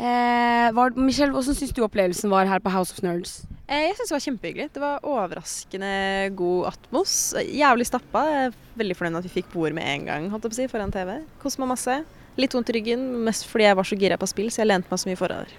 [0.00, 3.42] Eh, var, Michelle, hvordan syns du opplevelsen var her på House of Nerds?
[3.68, 4.68] Eh, Jeg syns det var kjempehyggelig.
[4.72, 5.90] Det var overraskende
[6.38, 7.16] god atmos.
[7.44, 8.22] Jævlig stappa.
[8.46, 10.60] Er veldig fornøyd med at vi fikk bord med en gang holdt jeg på å
[10.62, 11.18] si, foran TV.
[11.42, 11.98] Koste meg masse.
[12.40, 14.88] Litt vondt i ryggen, mest fordi jeg var så gira på spill, så jeg lente
[14.88, 15.52] meg så mye forover.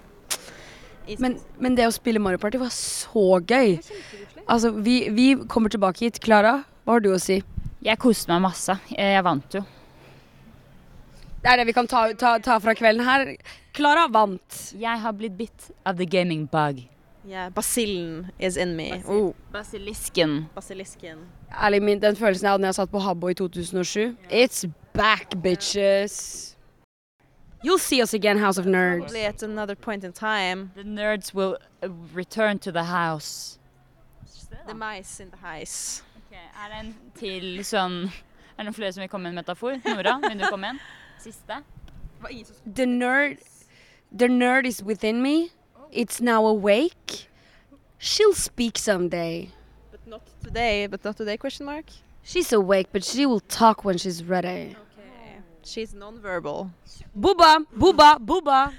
[1.20, 3.78] Men, men det å spille Mario Party var så gøy.
[4.48, 6.18] Altså, vi, vi kommer tilbake hit.
[6.24, 7.42] Klara, hva har du å si?
[7.84, 8.74] Jeg koste meg masse.
[8.96, 9.62] Jeg vant jo.
[11.42, 13.36] Det er det vi kan ta, ta, ta fra kvelden her.
[13.74, 14.58] Klara vant.
[14.78, 16.84] Jeg har blitt bitt av the gaming bug.
[17.26, 19.02] Yeah, basillen is in me.
[19.08, 20.50] Oh, Basilisken.
[20.56, 21.18] basilisken.
[21.54, 24.16] Ærlig min, den følelsen jeg hadde da jeg satt på Habbo i 2007.
[24.30, 26.56] It's back, bitches.
[27.64, 29.00] You'll see us again, House of Nerds.
[29.06, 30.72] Probably at another point in time.
[30.76, 33.60] The nerds will uh, return to the house.
[34.68, 36.04] The mice in the house.
[36.32, 39.78] er det en til sånn Er det noen flere som vil komme med en metafor?
[39.86, 40.82] Nora, vil du komme med en?
[41.22, 41.64] Siste?
[42.76, 43.38] The nerd,
[44.12, 45.52] the nerd is within me.
[45.92, 47.28] It's now awake.
[47.98, 49.50] She'll speak someday.
[49.92, 51.86] But not today, but not today, question mark?
[52.24, 54.76] She's awake, but she will talk when she's ready.
[54.76, 55.38] Okay.
[55.64, 56.70] She's non-verbal.
[57.18, 58.72] Booba, booba, booba.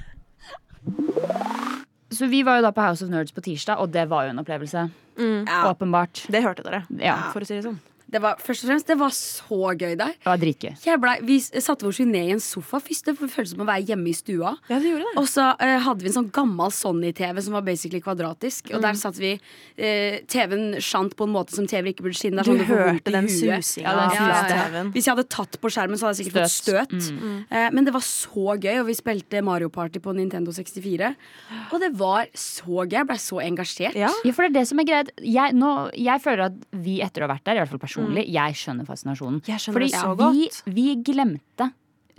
[2.10, 4.30] Så vi var jo da på House of Nerds på tirsdag, og det var jo
[4.34, 4.88] en opplevelse.
[5.18, 5.70] Ja.
[5.70, 6.26] Åpenbart.
[6.32, 7.30] Det hørte dere, Ja.
[7.32, 7.78] for å si det sånn.
[8.12, 10.12] Det var, først og fremst, det var så gøy der.
[10.18, 10.72] Det var dritgøy.
[10.84, 13.08] Jeg ble, vi satte oss ned i en sofa først.
[13.08, 14.52] Det føltes som å være hjemme i stua.
[14.68, 15.14] Ja, det gjorde det.
[15.22, 18.72] Og så uh, hadde vi en sånn gammel Sony-TV som var basically kvadratisk.
[18.76, 22.42] Og der satt vi uh, TV-en skjant på en måte som TV ikke burde skinne.
[22.42, 25.72] Det Du sånn får hørte den susinga Ja, den fra Hvis jeg hadde tatt på
[25.72, 26.92] skjermen, så hadde jeg sikkert fått Støt.
[27.16, 27.38] Mm.
[27.48, 31.14] Uh, men det var så gøy, og vi spilte Mario Party på Nintendo 64.
[31.72, 32.98] Og det var så gøy.
[33.00, 33.96] Jeg ble så engasjert.
[33.98, 34.12] Ja.
[34.20, 35.12] Ja, for det er det som er greit.
[35.24, 38.01] Jeg, nå, jeg føler at vi etter å ha vært der, i hvert fall personlig,
[38.26, 39.40] jeg skjønner fascinasjonen.
[39.46, 40.62] Jeg skjønner Fordi det så vi, godt.
[40.74, 41.70] vi glemte,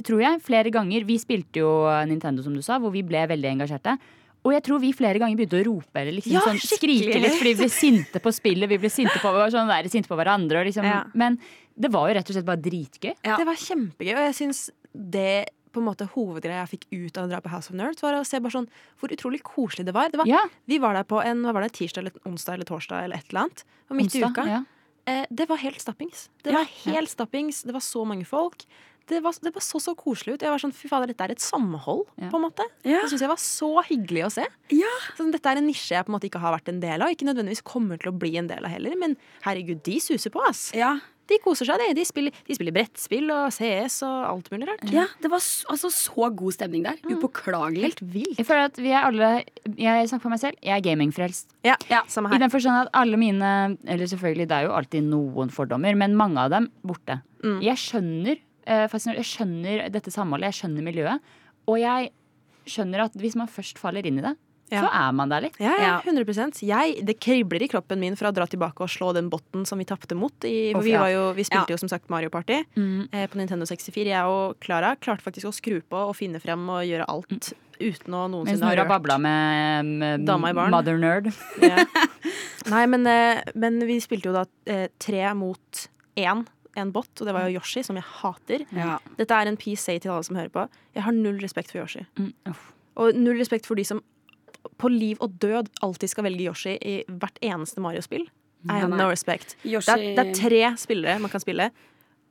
[0.03, 1.71] tror jeg, flere ganger Vi spilte jo
[2.09, 3.97] Nintendo, som du sa, hvor vi ble veldig engasjerte.
[4.43, 7.37] Og jeg tror vi flere ganger begynte å rope eller liksom Ja, sånn, skrike litt
[7.39, 8.67] fordi vi ble sinte på spillet.
[8.69, 10.59] Vi ble sinte på, sånn, der, sinte på hverandre.
[10.59, 11.03] Og liksom, Ja.
[11.15, 11.39] Men
[11.79, 13.13] det var jo rett og slett bare dritgøy.
[13.23, 13.37] Ja.
[13.39, 17.25] Det var kjempegøy, og jeg syns det på en måte hovedgreia jeg fikk ut av
[17.25, 18.67] å dra på House of Nerds, var å se bare sånn
[19.01, 20.11] hvor utrolig koselig det var.
[20.13, 22.69] Det var Ja, Vi var der på en hva var det, tirsdag eller onsdag eller
[22.69, 23.63] torsdag eller et eller annet.
[23.89, 24.45] Og midt i uka.
[24.45, 24.61] Ja.
[25.07, 26.29] Eh, det var helt stappings.
[26.43, 27.63] Det Ja, var helt stappings.
[27.63, 28.63] Det var så mange folk.
[29.05, 30.41] Det, var, det var så så koselig ut.
[30.45, 32.29] Jeg var sånn, Fy fader, dette er et samhold, Ja.
[32.31, 32.63] på en måte.
[32.87, 33.01] Ja.
[33.03, 34.45] Det syns jeg var så hyggelig å se.
[34.71, 34.93] Ja.
[35.17, 37.09] Sånn, dette er en nisje jeg på en måte ikke har vært en del av,
[37.11, 38.95] ikke nødvendigvis kommer til å bli en del av heller.
[38.95, 40.71] Men herregud, de suser på, ass.
[40.73, 40.99] Ja,
[41.31, 41.93] De koser seg, de.
[41.95, 44.83] De spiller, de spiller brettspill og CS og alt mulig rart.
[44.91, 46.97] Ja, det var så, altså så god stemning der.
[47.07, 47.83] Upåklagelig.
[47.87, 48.37] Helt vilt.
[48.41, 49.29] Jeg føler at vi er alle
[49.79, 51.53] Jeg snakker for meg selv, jeg er gamingfrelst.
[51.63, 52.01] Ja, Ja.
[52.11, 52.35] samme her.
[52.35, 56.15] I den forstand at alle mine Eller selvfølgelig, det er jo alltid noen fordommer, men
[56.19, 57.21] mange av dem borte.
[57.43, 57.61] Mm.
[57.63, 61.19] Jeg skjønner eh, Jeg skjønner dette samholdet, jeg skjønner miljøet.
[61.67, 62.11] Og jeg
[62.67, 64.35] skjønner at hvis man først faller inn i det.
[64.81, 65.57] Så er man der litt.
[65.61, 66.01] Ja, ja, Ja.
[66.01, 69.65] 100% jeg, Det kribler i kroppen min for å dra tilbake og slå den botten
[69.69, 70.33] som vi tapte mot.
[70.43, 71.75] I, for vi, var jo, vi spilte Ja.
[71.75, 74.05] jo som sagt Mario Party eh, på Nintendo 64.
[74.09, 78.13] Jeg og Klara klarte faktisk å skru på og finne frem og gjøre alt uten
[78.15, 80.71] å noensinne ha Nora babla med, med Dama i baren.
[80.71, 81.31] Mother Nerd.
[81.61, 81.83] Ja.
[82.73, 86.45] Nei, men, eh, men vi spilte jo da eh, tre mot én.
[86.75, 88.63] En bot, og det var jo Yoshi, som jeg hater.
[88.73, 88.95] Ja.
[89.19, 90.63] Dette er en PSA til alle som hører på.
[90.95, 92.01] Jeg har null respekt for Yoshi.
[92.17, 92.31] Mm.
[92.97, 93.99] Og null respekt for de som
[94.77, 98.25] på liv og død alltid skal velge Yoshi i hvert eneste Mario-spill.
[98.69, 99.57] I have no respect.
[99.67, 101.69] Yoshi Det er, det er tre spillere man kan spille.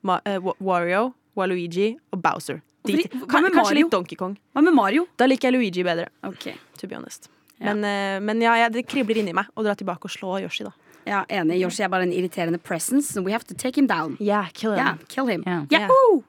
[0.03, 2.63] Ma uh, Wario, Waluigi og Bowser.
[2.89, 3.85] De, hva med kanskje Mario?
[3.85, 4.33] litt Donkey Kong.
[4.57, 5.05] Hva med Mario?
[5.21, 6.55] Da liker jeg Luigi bedre, Okay.
[6.81, 7.29] to be honest.
[7.61, 7.75] Ja.
[7.75, 10.65] Men, uh, men ja, ja, det kribler inni meg å dra tilbake og slå Yoshi,
[10.67, 10.73] da.
[11.07, 11.61] ja, Enig.
[11.63, 13.13] Yoshi er bare en irriterende presence.
[13.13, 14.17] So we have to take him down.
[14.19, 14.79] Yeah, kill him.
[14.83, 15.45] Yeah, kill him.
[15.47, 15.67] Yeah.
[15.71, 16.25] Yahoo!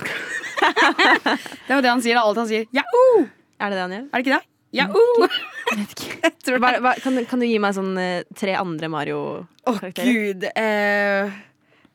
[0.00, 2.16] det er jo det han sier.
[2.18, 2.66] da, Alt han sier.
[2.74, 3.26] Yahoo!
[3.60, 4.04] Er det det han gjør?
[4.08, 4.46] Er det ikke det?
[4.72, 5.28] Yahoo!
[6.22, 10.06] Jeg tror Hva, hva, kan, du- kan du gi meg sånn eh, tre andre Mario-karakterer?
[10.06, 10.44] gud.
[10.54, 11.30] Eh,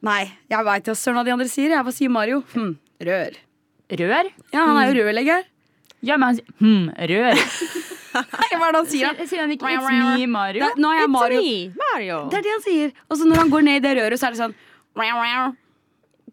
[0.05, 1.71] nei, jeg veit jo søren hva de andre sier.
[1.75, 2.41] Jeg Hva sier Mario?
[2.53, 2.73] Hm,
[3.07, 3.35] rør.
[3.91, 4.29] Rør?
[4.53, 5.43] Ja, han er jo rørlegger.
[6.05, 7.41] Ja, men han sier hm, rør.
[8.15, 9.17] Hva er det han sier?
[9.27, 10.63] Sier han ikke It's me, Mario?
[10.63, 11.39] Det, nå er jeg Mario.
[11.81, 12.19] Mario.
[12.31, 12.93] Det er det han sier.
[13.11, 14.53] Og så når han går ned i det røret, så er det sånn.
[14.95, 15.11] Jeg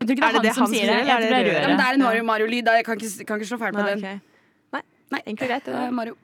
[0.07, 0.99] tror ikke Er det det det er han som han sier det.
[1.07, 2.65] Jeg eller tror er det det er Ja, men det er en Mario Mario-lyd.
[2.69, 2.77] da.
[2.79, 3.99] Jeg kan ikke, kan ikke slå feil på den.
[3.99, 4.32] ok.
[5.13, 5.69] Nei, egentlig greit.
[5.69, 5.93] Det er.
[5.95, 6.17] Mario.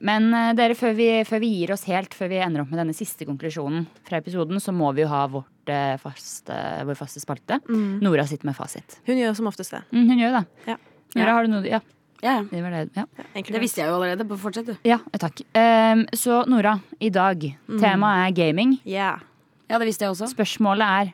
[0.00, 2.80] Men eh, dere, før vi, før vi gir oss helt, før vi ender opp med
[2.80, 6.56] denne siste konklusjonen fra episoden, så må vi jo ha vårt, eh, faste,
[6.88, 7.60] vår faste spalte.
[7.68, 8.98] Nora sitter med fasit.
[9.08, 9.82] Hun gjør som oftest det.
[9.92, 10.44] Mm, hun gjør det.
[10.70, 10.76] Ja.
[11.18, 11.80] Nora, har du noe Ja,
[12.20, 12.42] Ja, ja.
[12.50, 12.96] det det.
[12.98, 14.26] Ja, Det visste jeg jo allerede.
[14.38, 14.76] Fortsett, du.
[14.84, 15.42] ja takk.
[15.54, 17.44] Um, så Nora, i dag.
[17.78, 18.78] Temaet er gaming.
[18.84, 19.20] Yeah.
[19.68, 20.30] Ja, det visste jeg også.
[20.32, 21.12] Spørsmålet er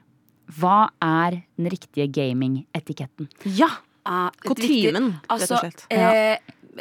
[0.60, 3.28] hva er den riktige gaming-etiketten?
[3.56, 3.68] Ja!
[4.05, 5.87] Kutymen, viktig- rett altså, og slett.
[5.90, 6.38] Eh,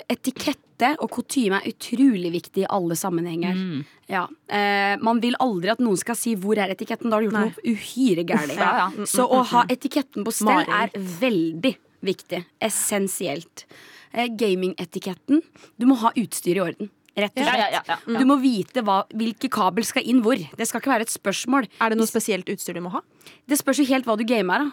[0.10, 3.54] etikette og kutyme er utrolig viktig i alle sammenhenger.
[3.56, 3.84] Mm.
[4.10, 4.24] Ja.
[4.50, 7.10] Eh, man vil aldri at noen skal si 'hvor er etiketten'?
[7.10, 7.46] Da har du gjort Nei.
[7.46, 8.58] noe uhyre gærent.
[8.58, 9.06] Ja, ja.
[9.06, 12.46] Så å ha etiketten på stell er veldig viktig.
[12.62, 13.66] Essensielt.
[14.14, 15.42] Eh, Gaming-etiketten
[15.80, 16.90] Du må ha utstyr i orden.
[17.16, 17.58] Rett og slett.
[17.58, 18.20] ja, ja, ja, ja.
[18.20, 20.36] Du må vite hva, hvilke kabel skal inn hvor.
[20.36, 21.68] Det skal ikke være et spørsmål.
[21.80, 23.02] Er det noe spesielt utstyr du må ha?
[23.48, 24.58] Det spørs jo helt hva du gamer.
[24.66, 24.72] da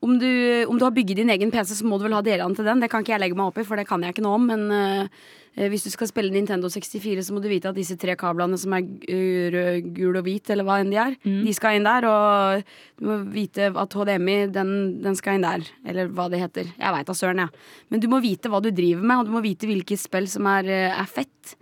[0.00, 0.28] om du,
[0.70, 2.78] om du har bygget din egen PC, så må du vel ha delene til den.
[2.78, 4.44] Det kan ikke jeg legge meg opp i, for det kan jeg ikke noe om.
[4.46, 5.08] Men eh,
[5.56, 8.54] eh, hvis du skal spille Nintendo 64, så må du vite at disse tre kablene
[8.62, 11.16] som er rød, gul og hvit, eller hva enn de er,
[11.48, 12.06] de skal inn der.
[12.06, 12.62] Og
[13.00, 14.70] du må vite at HDMI, den,
[15.02, 15.66] den skal inn der.
[15.84, 16.70] Eller hva det heter.
[16.78, 17.66] Jeg veit da søren, jeg.
[17.90, 20.46] Men du må vite hva du driver med, og du må vite hvilke spill som
[20.54, 21.56] er, eh, er fett.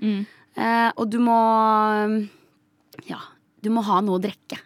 [0.60, 1.40] Eh, og du må
[3.08, 3.18] Ja,
[3.64, 4.60] du må ha noe å drikke.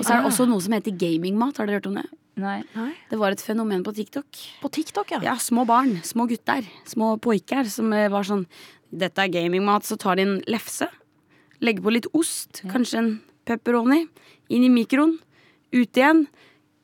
[0.00, 1.56] Og så er det også noe som heter gamingmat.
[1.58, 2.06] Har dere hørt om det?
[2.36, 2.60] Nei.
[3.10, 4.26] Det var et fenomen på TikTok.
[4.60, 5.20] På TikTok, ja.
[5.24, 8.46] Ja, små barn, små gutter, små poiker som eh, var sånn
[8.96, 10.86] Dette er gamingmat, så tar de en lefse,
[11.60, 13.08] legger på litt ost, kanskje en
[13.48, 14.04] pepperoni,
[14.48, 15.16] inn i mikroen,
[15.74, 16.26] ut igjen.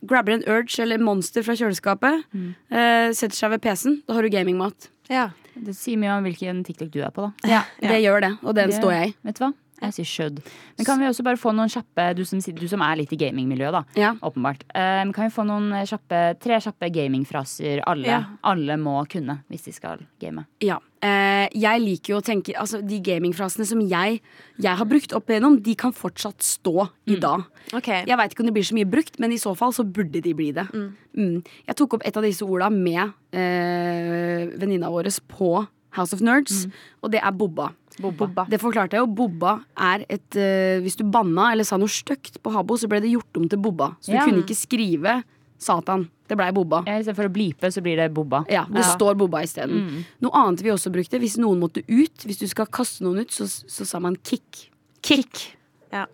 [0.02, 4.00] Grabber en Urge eller Monster fra kjøleskapet, eh, setter seg ved PC-en.
[4.08, 4.88] Da har du gamingmat.
[5.08, 5.30] ja.
[5.54, 7.48] Det sier mye om hvilken TikTok du er på, da.
[7.48, 7.62] Ja,
[7.92, 9.14] Det gjør det, og den Det- står jeg i.
[9.28, 9.50] Vet du hva?
[9.82, 10.38] Jeg you should.
[10.78, 13.18] Men kan vi også bare få noen kjappe, du som, du som er litt i
[13.18, 13.82] gamingmiljøet, da.
[13.98, 14.12] Ja.
[14.22, 14.62] Åpenbart.
[14.70, 18.22] Um, kan vi få noen kjappe, tre kjappe gamingfraser alle, Ja.
[18.46, 20.46] alle må kunne hvis de skal game?
[20.62, 20.78] Ja.
[21.02, 24.20] Uh, jeg liker jo å tenke Altså, de gamingfrasene som jeg,
[24.62, 27.42] jeg har brukt opp igjennom, de kan fortsatt stå i dag.
[27.74, 28.04] Okay.
[28.06, 30.22] Jeg veit ikke om det blir så mye brukt, men i så fall så burde
[30.22, 30.68] de bli det.
[30.72, 31.42] Mm.
[31.66, 33.02] Jeg tok opp et av disse orda med
[33.34, 35.66] uh, venninna vår på
[35.96, 36.66] House of Nerds,
[37.02, 37.72] og det er bobba.
[38.00, 38.46] Bobba.
[38.48, 39.10] Det forklarte jeg jo.
[39.12, 43.00] Bobba er et uh, Hvis du banna eller sa noe stygt på Habo, så ble
[43.04, 43.90] det gjort om til bobba.
[44.00, 44.24] Så du Ja.
[44.24, 45.22] kunne ikke skrive
[45.62, 46.08] Satan.
[46.26, 46.80] Det blei bobba.
[46.88, 48.44] Ja, Istedenfor for å blipe, så blir det bobba.
[48.50, 50.04] Ja, det står bobba isteden.
[50.24, 53.30] Noe annet vi også brukte, hvis noen måtte ut, hvis du skal kaste noen ut,
[53.30, 54.70] så, så sa man kick.
[55.02, 55.52] Kick.
[55.92, 56.06] Ja.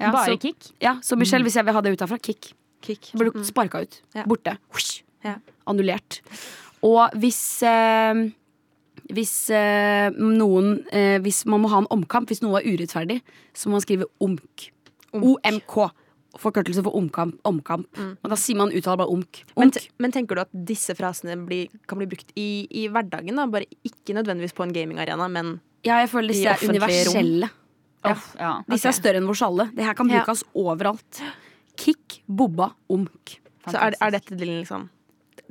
[0.00, 0.72] Ja, Bare så, kick?
[0.82, 2.52] Ja, så Michelle, hvis jeg vil ha det ut herfra, kick.
[2.82, 3.12] Kick.
[3.14, 4.00] Ble du sparka ut.
[4.16, 4.24] Ja.
[4.28, 4.56] Borte.
[4.74, 5.02] Husk.
[5.24, 5.36] Ja.
[5.68, 6.20] Annullert.
[6.82, 8.22] Og hvis eh,
[9.16, 13.20] hvis eh, noen eh, Hvis man må ha en omkamp, hvis noe er urettferdig,
[13.56, 14.68] så må man skrive omk.
[15.16, 15.76] OMK.
[16.38, 17.40] Forkortelse for omkamp.
[17.48, 17.88] omkamp.
[18.22, 19.40] Og da sier man uttaler bare omk.
[19.56, 19.80] Men, omk.
[19.80, 23.34] Men, men tenker du at disse frasene blir, kan bli brukt i, i hverdagen?
[23.40, 23.48] da?
[23.50, 27.48] Bare ikke nødvendigvis på en gamingarena, men Ja, jeg føler disse er universelle.
[27.50, 28.14] Ja.
[28.14, 28.38] universelle.
[28.40, 28.52] Ja.
[28.70, 29.66] Disse er større enn vår alle.
[29.74, 30.22] Det her kan Ja.
[30.22, 31.22] brukes overalt.
[31.76, 33.38] Kick Bobba Omk.
[33.66, 34.86] Så er, er dette din, liksom,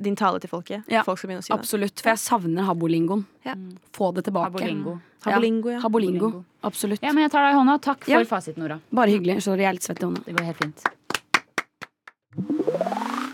[0.02, 0.86] din tale til folket?
[0.90, 1.58] Ja, Folk skal begynne å si det?
[1.58, 2.00] Absolutt.
[2.00, 3.26] For jeg savner habolingoen.
[3.46, 3.54] Ja.
[3.96, 4.50] Få det tilbake.
[4.52, 4.98] Habolingo.
[5.24, 5.80] Habolingo, ja.
[5.84, 6.26] Habolingo.
[6.30, 6.44] Habolingo.
[6.64, 7.02] Absolutt.
[7.04, 7.78] Ja, men jeg tar deg i hånda.
[7.84, 8.24] Takk for Ja.
[8.24, 8.80] fasit, Nora.
[8.92, 9.42] Bare hyggelig.
[9.44, 10.24] Sorry, jeg er litt svett i hånda.
[10.24, 10.86] Det går helt fint.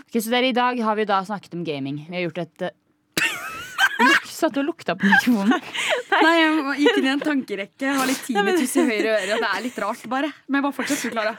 [0.07, 2.05] Ok, så dere, I dag har vi da snakket om gaming.
[2.09, 2.75] Vi har gjort et eh,
[4.37, 5.61] Satt du og lukta på mikrofonen?
[6.21, 7.85] Nei, jeg gikk inn i en tankerekke.
[7.87, 9.37] Jeg har litt tinnitus i høyre øre.
[9.37, 10.29] Og det er litt rart, bare.
[10.47, 11.33] Men bare fortsett, du, Klara.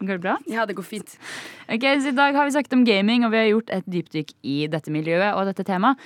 [0.00, 0.36] Går det bra?
[0.46, 1.16] Ja, det går fint.
[1.68, 4.32] Ok, så I dag har vi snakket om gaming, og vi har gjort et dypdykk
[4.46, 5.98] i dette miljøet og dette temaet.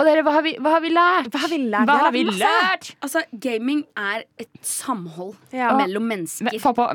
[0.00, 1.26] Og dere, hva har vi, hva har vi lært?
[1.34, 1.86] Hva har vi lært?
[1.90, 5.76] Hva har vi lært Altså, gaming er et samhold Ja.
[5.76, 6.48] mellom mennesker.
[6.62, 6.86] Få på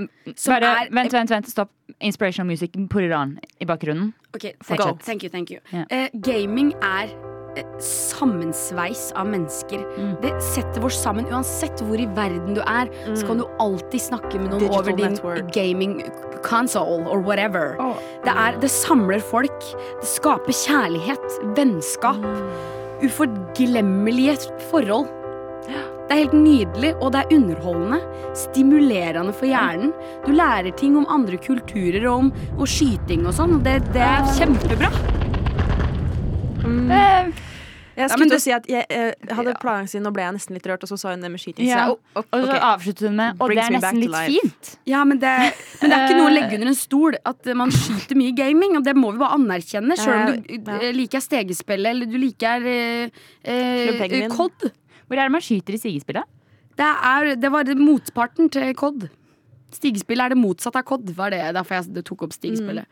[0.47, 1.47] bare, er- Vent, vent, vent.
[1.47, 1.69] Stopp.
[2.01, 4.13] Inspirational music put it on i bakgrunnen.
[4.35, 4.99] Ok, Fortsett.
[5.03, 5.59] Thank you, thank you.
[5.71, 5.85] Yeah.
[5.91, 7.36] Uh, gaming er
[7.83, 9.83] sammensveis av mennesker.
[9.97, 10.13] Mm.
[10.21, 11.27] Det setter oss sammen.
[11.31, 14.97] Uansett hvor i verden du er, så kan du alltid snakke med noen Digital over
[14.97, 15.51] din network.
[15.55, 15.99] gaming
[16.45, 17.75] console or whatever.
[18.23, 19.59] Det, er, det samler folk.
[20.01, 22.23] Det skaper kjærlighet, vennskap.
[23.03, 24.37] Uforglemmelige
[24.71, 25.07] forhold.
[26.07, 27.99] Det er helt nydelig, og det er underholdende.
[28.37, 29.91] Stimulerende for hjernen.
[30.23, 33.59] Du lærer ting om andre kulturer og om og skyting og sånn.
[33.65, 34.91] Det, det er kjempebra.
[37.97, 40.11] Jeg Ja, skulle men til du- å si at jeg, eh, hadde planlagt siden nå
[40.13, 41.65] ble jeg nesten litt rørt, og så sa hun det med skyting.
[41.65, 41.87] Ja.
[41.87, 44.29] Så jeg, oh, og så avslutter hun med Og det er nesten litt life.
[44.37, 44.77] fint.
[44.85, 45.31] Ja, men det,
[45.81, 48.77] men det er ikke noe å legge under en stol at man skyter mye gaming,
[48.77, 49.97] og det må vi bare anerkjenne.
[49.97, 50.77] Selv om du Ja.
[50.77, 53.09] eh, liker stegespillet eller du liker eh,
[53.43, 54.71] eh, COD.
[55.09, 56.23] Hvor er det man skyter i stigespillet?
[56.77, 59.09] Det, er, det var motparten til COD.
[59.73, 61.09] Stigespill er det motsatte av COD.
[61.17, 62.85] Var det derfor jeg tok opp stigespillet.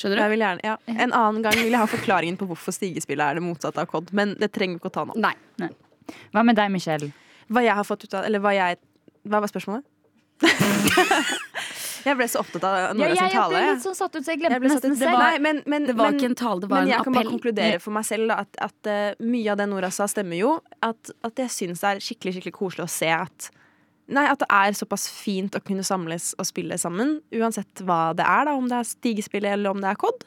[0.00, 0.22] Skjønner du?
[0.22, 0.76] Jeg vil gjerne, ja.
[0.94, 4.14] En annen gang vil jeg ha forklaringen på hvorfor stigespillet er det motsatte av COD,
[4.16, 5.16] men det trenger vi ikke å ta nå.
[5.20, 5.34] Nei.
[6.32, 7.10] Hva med deg, Michelle?
[7.50, 8.78] Hva jeg har fått ut av Eller hva jeg
[9.26, 9.84] Hva var spørsmålet?
[12.06, 13.52] jeg ble så opptatt av Nora sin tale.
[13.52, 15.00] ble litt sånn satt ut, så jeg Jeg glemte jeg nesten ut.
[15.02, 15.18] selv.
[15.20, 17.32] Nei, men, men, Det var men, ikke en tale, det var men jeg kan bare
[17.34, 20.54] konkludere for meg selv da, at, at uh, mye av det Nora sa, stemmer jo.
[20.80, 23.50] At, at jeg syns det er skikkelig skikkelig koselig å se at
[24.10, 28.26] Nei, At det er såpass fint å kunne samles og spille sammen, uansett hva det
[28.26, 28.48] er.
[28.48, 30.26] da Om det er stigespill eller om det er COD.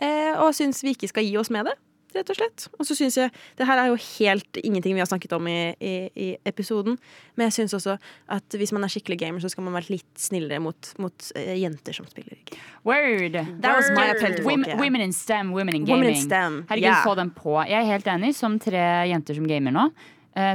[0.00, 1.74] Eh, og jeg syns vi ikke skal gi oss med det,
[2.14, 2.66] rett og slett.
[2.78, 5.74] Og så syns jeg Det her er jo helt ingenting vi har snakket om i,
[5.82, 6.96] i, i episoden,
[7.36, 7.96] men jeg syns også
[8.36, 11.54] at hvis man er skikkelig gamer, så skal man være litt snillere mot, mot uh,
[11.58, 12.38] jenter som spiller.
[12.86, 13.40] Word.
[13.60, 14.80] That was my appell til Women, folket.
[14.80, 16.06] women in STEM, women in gaming.
[16.06, 16.62] Women in STEM.
[16.70, 17.02] Herregud, yeah.
[17.04, 17.58] få dem på.
[17.66, 18.32] Jeg er helt enig.
[18.38, 19.88] Som tre jenter som gamer nå,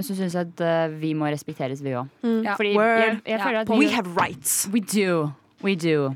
[0.06, 2.10] så syns jeg at eh, vi må respekteres, vi òg.
[2.46, 2.58] Ja.
[2.60, 4.64] Fordi jeg, jeg føler at We have rights.
[4.74, 5.32] We do.
[5.64, 6.12] We do.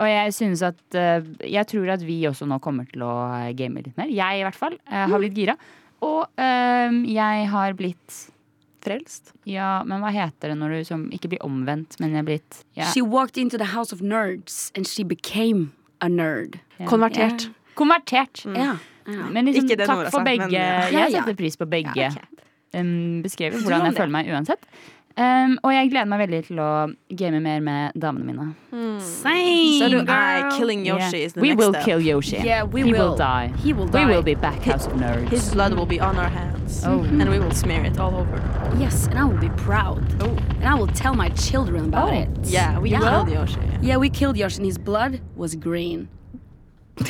[0.00, 3.52] Og jeg synes at eh, Jeg tror at vi også nå kommer til å eh,
[3.58, 4.10] game litt mer.
[4.10, 5.56] Jeg i hvert fall eh, har blitt gira.
[6.06, 8.20] Og eh, jeg har blitt
[8.80, 9.34] Frelst.
[9.44, 12.60] Ja, men hva heter det når du som ikke blir omvendt, men jeg er blitt
[12.78, 12.88] yeah.
[12.88, 16.56] She walked into the house of nerds, and she became a nerd.
[16.78, 16.88] Yeah.
[16.88, 17.50] Konvertert.
[17.76, 18.46] Konvertert.
[18.46, 18.78] Ja.
[19.04, 19.28] ja.
[19.28, 20.48] Men liksom, Ikke det takk for begge.
[20.48, 21.04] men ja.
[21.04, 22.46] Jeg setter pris på begge Ja, ok.
[22.74, 24.64] Um, beskrevet hvordan jeg føler meg uansett.
[25.18, 26.66] Um, og jeg gleder meg veldig til å
[27.18, 28.44] game mer med damene mine.
[29.02, 30.08] Same, so girl.
[30.08, 31.26] er killing Yoshi Yeah.
[31.26, 31.84] is the We next will step.
[31.84, 32.36] kill Yoshi.
[32.44, 33.08] Yeah, we He will.
[33.10, 33.50] will die.
[33.64, 35.28] He will We will be back House of Nerds.
[35.28, 36.84] His blood will be on our hands.
[36.86, 37.02] Oh.
[37.02, 38.40] And we will smear it all over.
[38.78, 40.00] Yes, and I will be proud.
[40.22, 40.30] Oh.
[40.60, 42.22] And I will tell my children about Oh.
[42.22, 42.28] it.
[42.44, 43.00] Yeah, we Yeah.
[43.00, 43.60] killed Yoshi.
[43.82, 46.08] Yeah, we killed Yoshi, and his blood was green.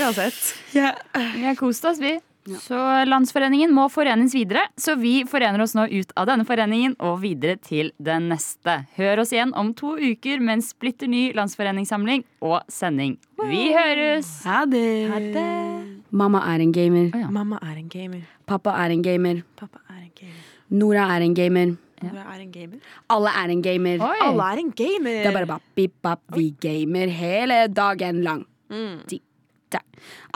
[0.00, 0.54] Uansett.
[0.72, 2.20] Vi har kost oss, vi.
[2.48, 7.20] Så Landsforeningen må forenes videre, så vi forener oss nå ut av denne foreningen og
[7.24, 8.78] videre til den neste.
[8.96, 13.18] Hør oss igjen om to uker med en splitter ny landsforeningssamling og sending.
[13.44, 14.32] Vi høres!
[14.48, 14.86] Ha det.
[15.12, 15.46] Ha det.
[16.10, 17.12] Mamma er en gamer.
[17.14, 17.28] Ja.
[17.30, 18.24] Mamma er en gamer.
[18.48, 19.44] Pappa er en gamer.
[19.60, 20.42] Pappa er en gamer.
[20.80, 21.76] Nora er en gamer.
[22.00, 22.92] Nora er en gamer.
[23.12, 24.00] Alle er en gamer.
[24.06, 24.20] Oi!
[24.24, 25.18] Alle er en gamer.
[25.20, 26.22] Det er bare bap, bip, bap.
[26.34, 28.46] Vi gamer hele dagen lang.
[28.72, 29.02] Mm.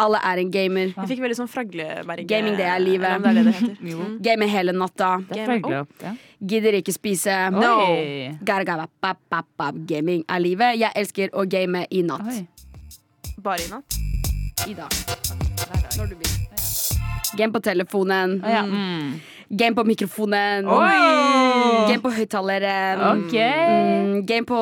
[0.01, 0.93] Alle er en gamer.
[0.95, 3.11] Jeg fikk veldig sånn Fragleberg Gaming, det er livet.
[3.19, 3.91] Eller det er det det heter.
[3.93, 5.11] Jo, Gamer hele natta.
[5.31, 5.83] følgelig.
[6.03, 6.15] Ja.
[6.55, 7.37] Gidder ikke spise.
[7.55, 7.75] No.
[9.87, 10.79] Gaming er livet.
[10.81, 12.27] Jeg elsker å game i natt.
[12.29, 12.47] Oi.
[13.45, 14.01] Bare i natt.
[14.69, 14.91] I dag.
[15.99, 16.35] Når du vil.
[17.37, 18.39] Game på telefonen.
[18.47, 18.63] Ja.
[18.63, 19.21] mm.
[19.51, 20.67] Game på mikrofonen.
[20.67, 21.44] Oi!
[21.89, 23.03] Game på høyttaleren.
[23.25, 24.05] Okay.
[24.05, 24.61] Mm, game på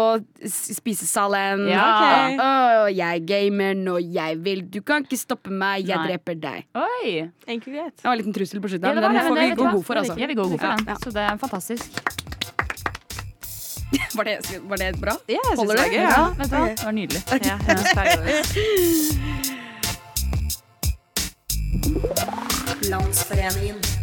[0.49, 1.67] spisesalen.
[1.71, 1.85] Ja.
[1.93, 2.37] okay.
[2.39, 4.65] oh, jeg gamer når jeg vil.
[4.73, 5.87] Du kan ikke stoppe meg.
[5.89, 6.07] Jeg Nei.
[6.13, 6.67] dreper deg.
[6.79, 7.29] Oi.
[7.47, 7.97] Enkelt greit.
[7.99, 9.95] Det var en liten trussel på slutten, Ja, men den får vi gå god for.
[10.03, 10.19] Altså.
[10.19, 10.87] Jeg vil gå god for den.
[10.89, 10.97] ja.
[11.03, 12.03] Så det er fantastisk.
[14.15, 15.13] Var, det, var det bra?
[15.29, 15.95] Ja, jeg syns det gøy.
[16.01, 16.27] Ja, Ja.
[16.39, 17.23] Det var nydelig.
[17.45, 17.57] Ja,
[17.97, 18.33] er.
[22.91, 24.02] Landsforeningen.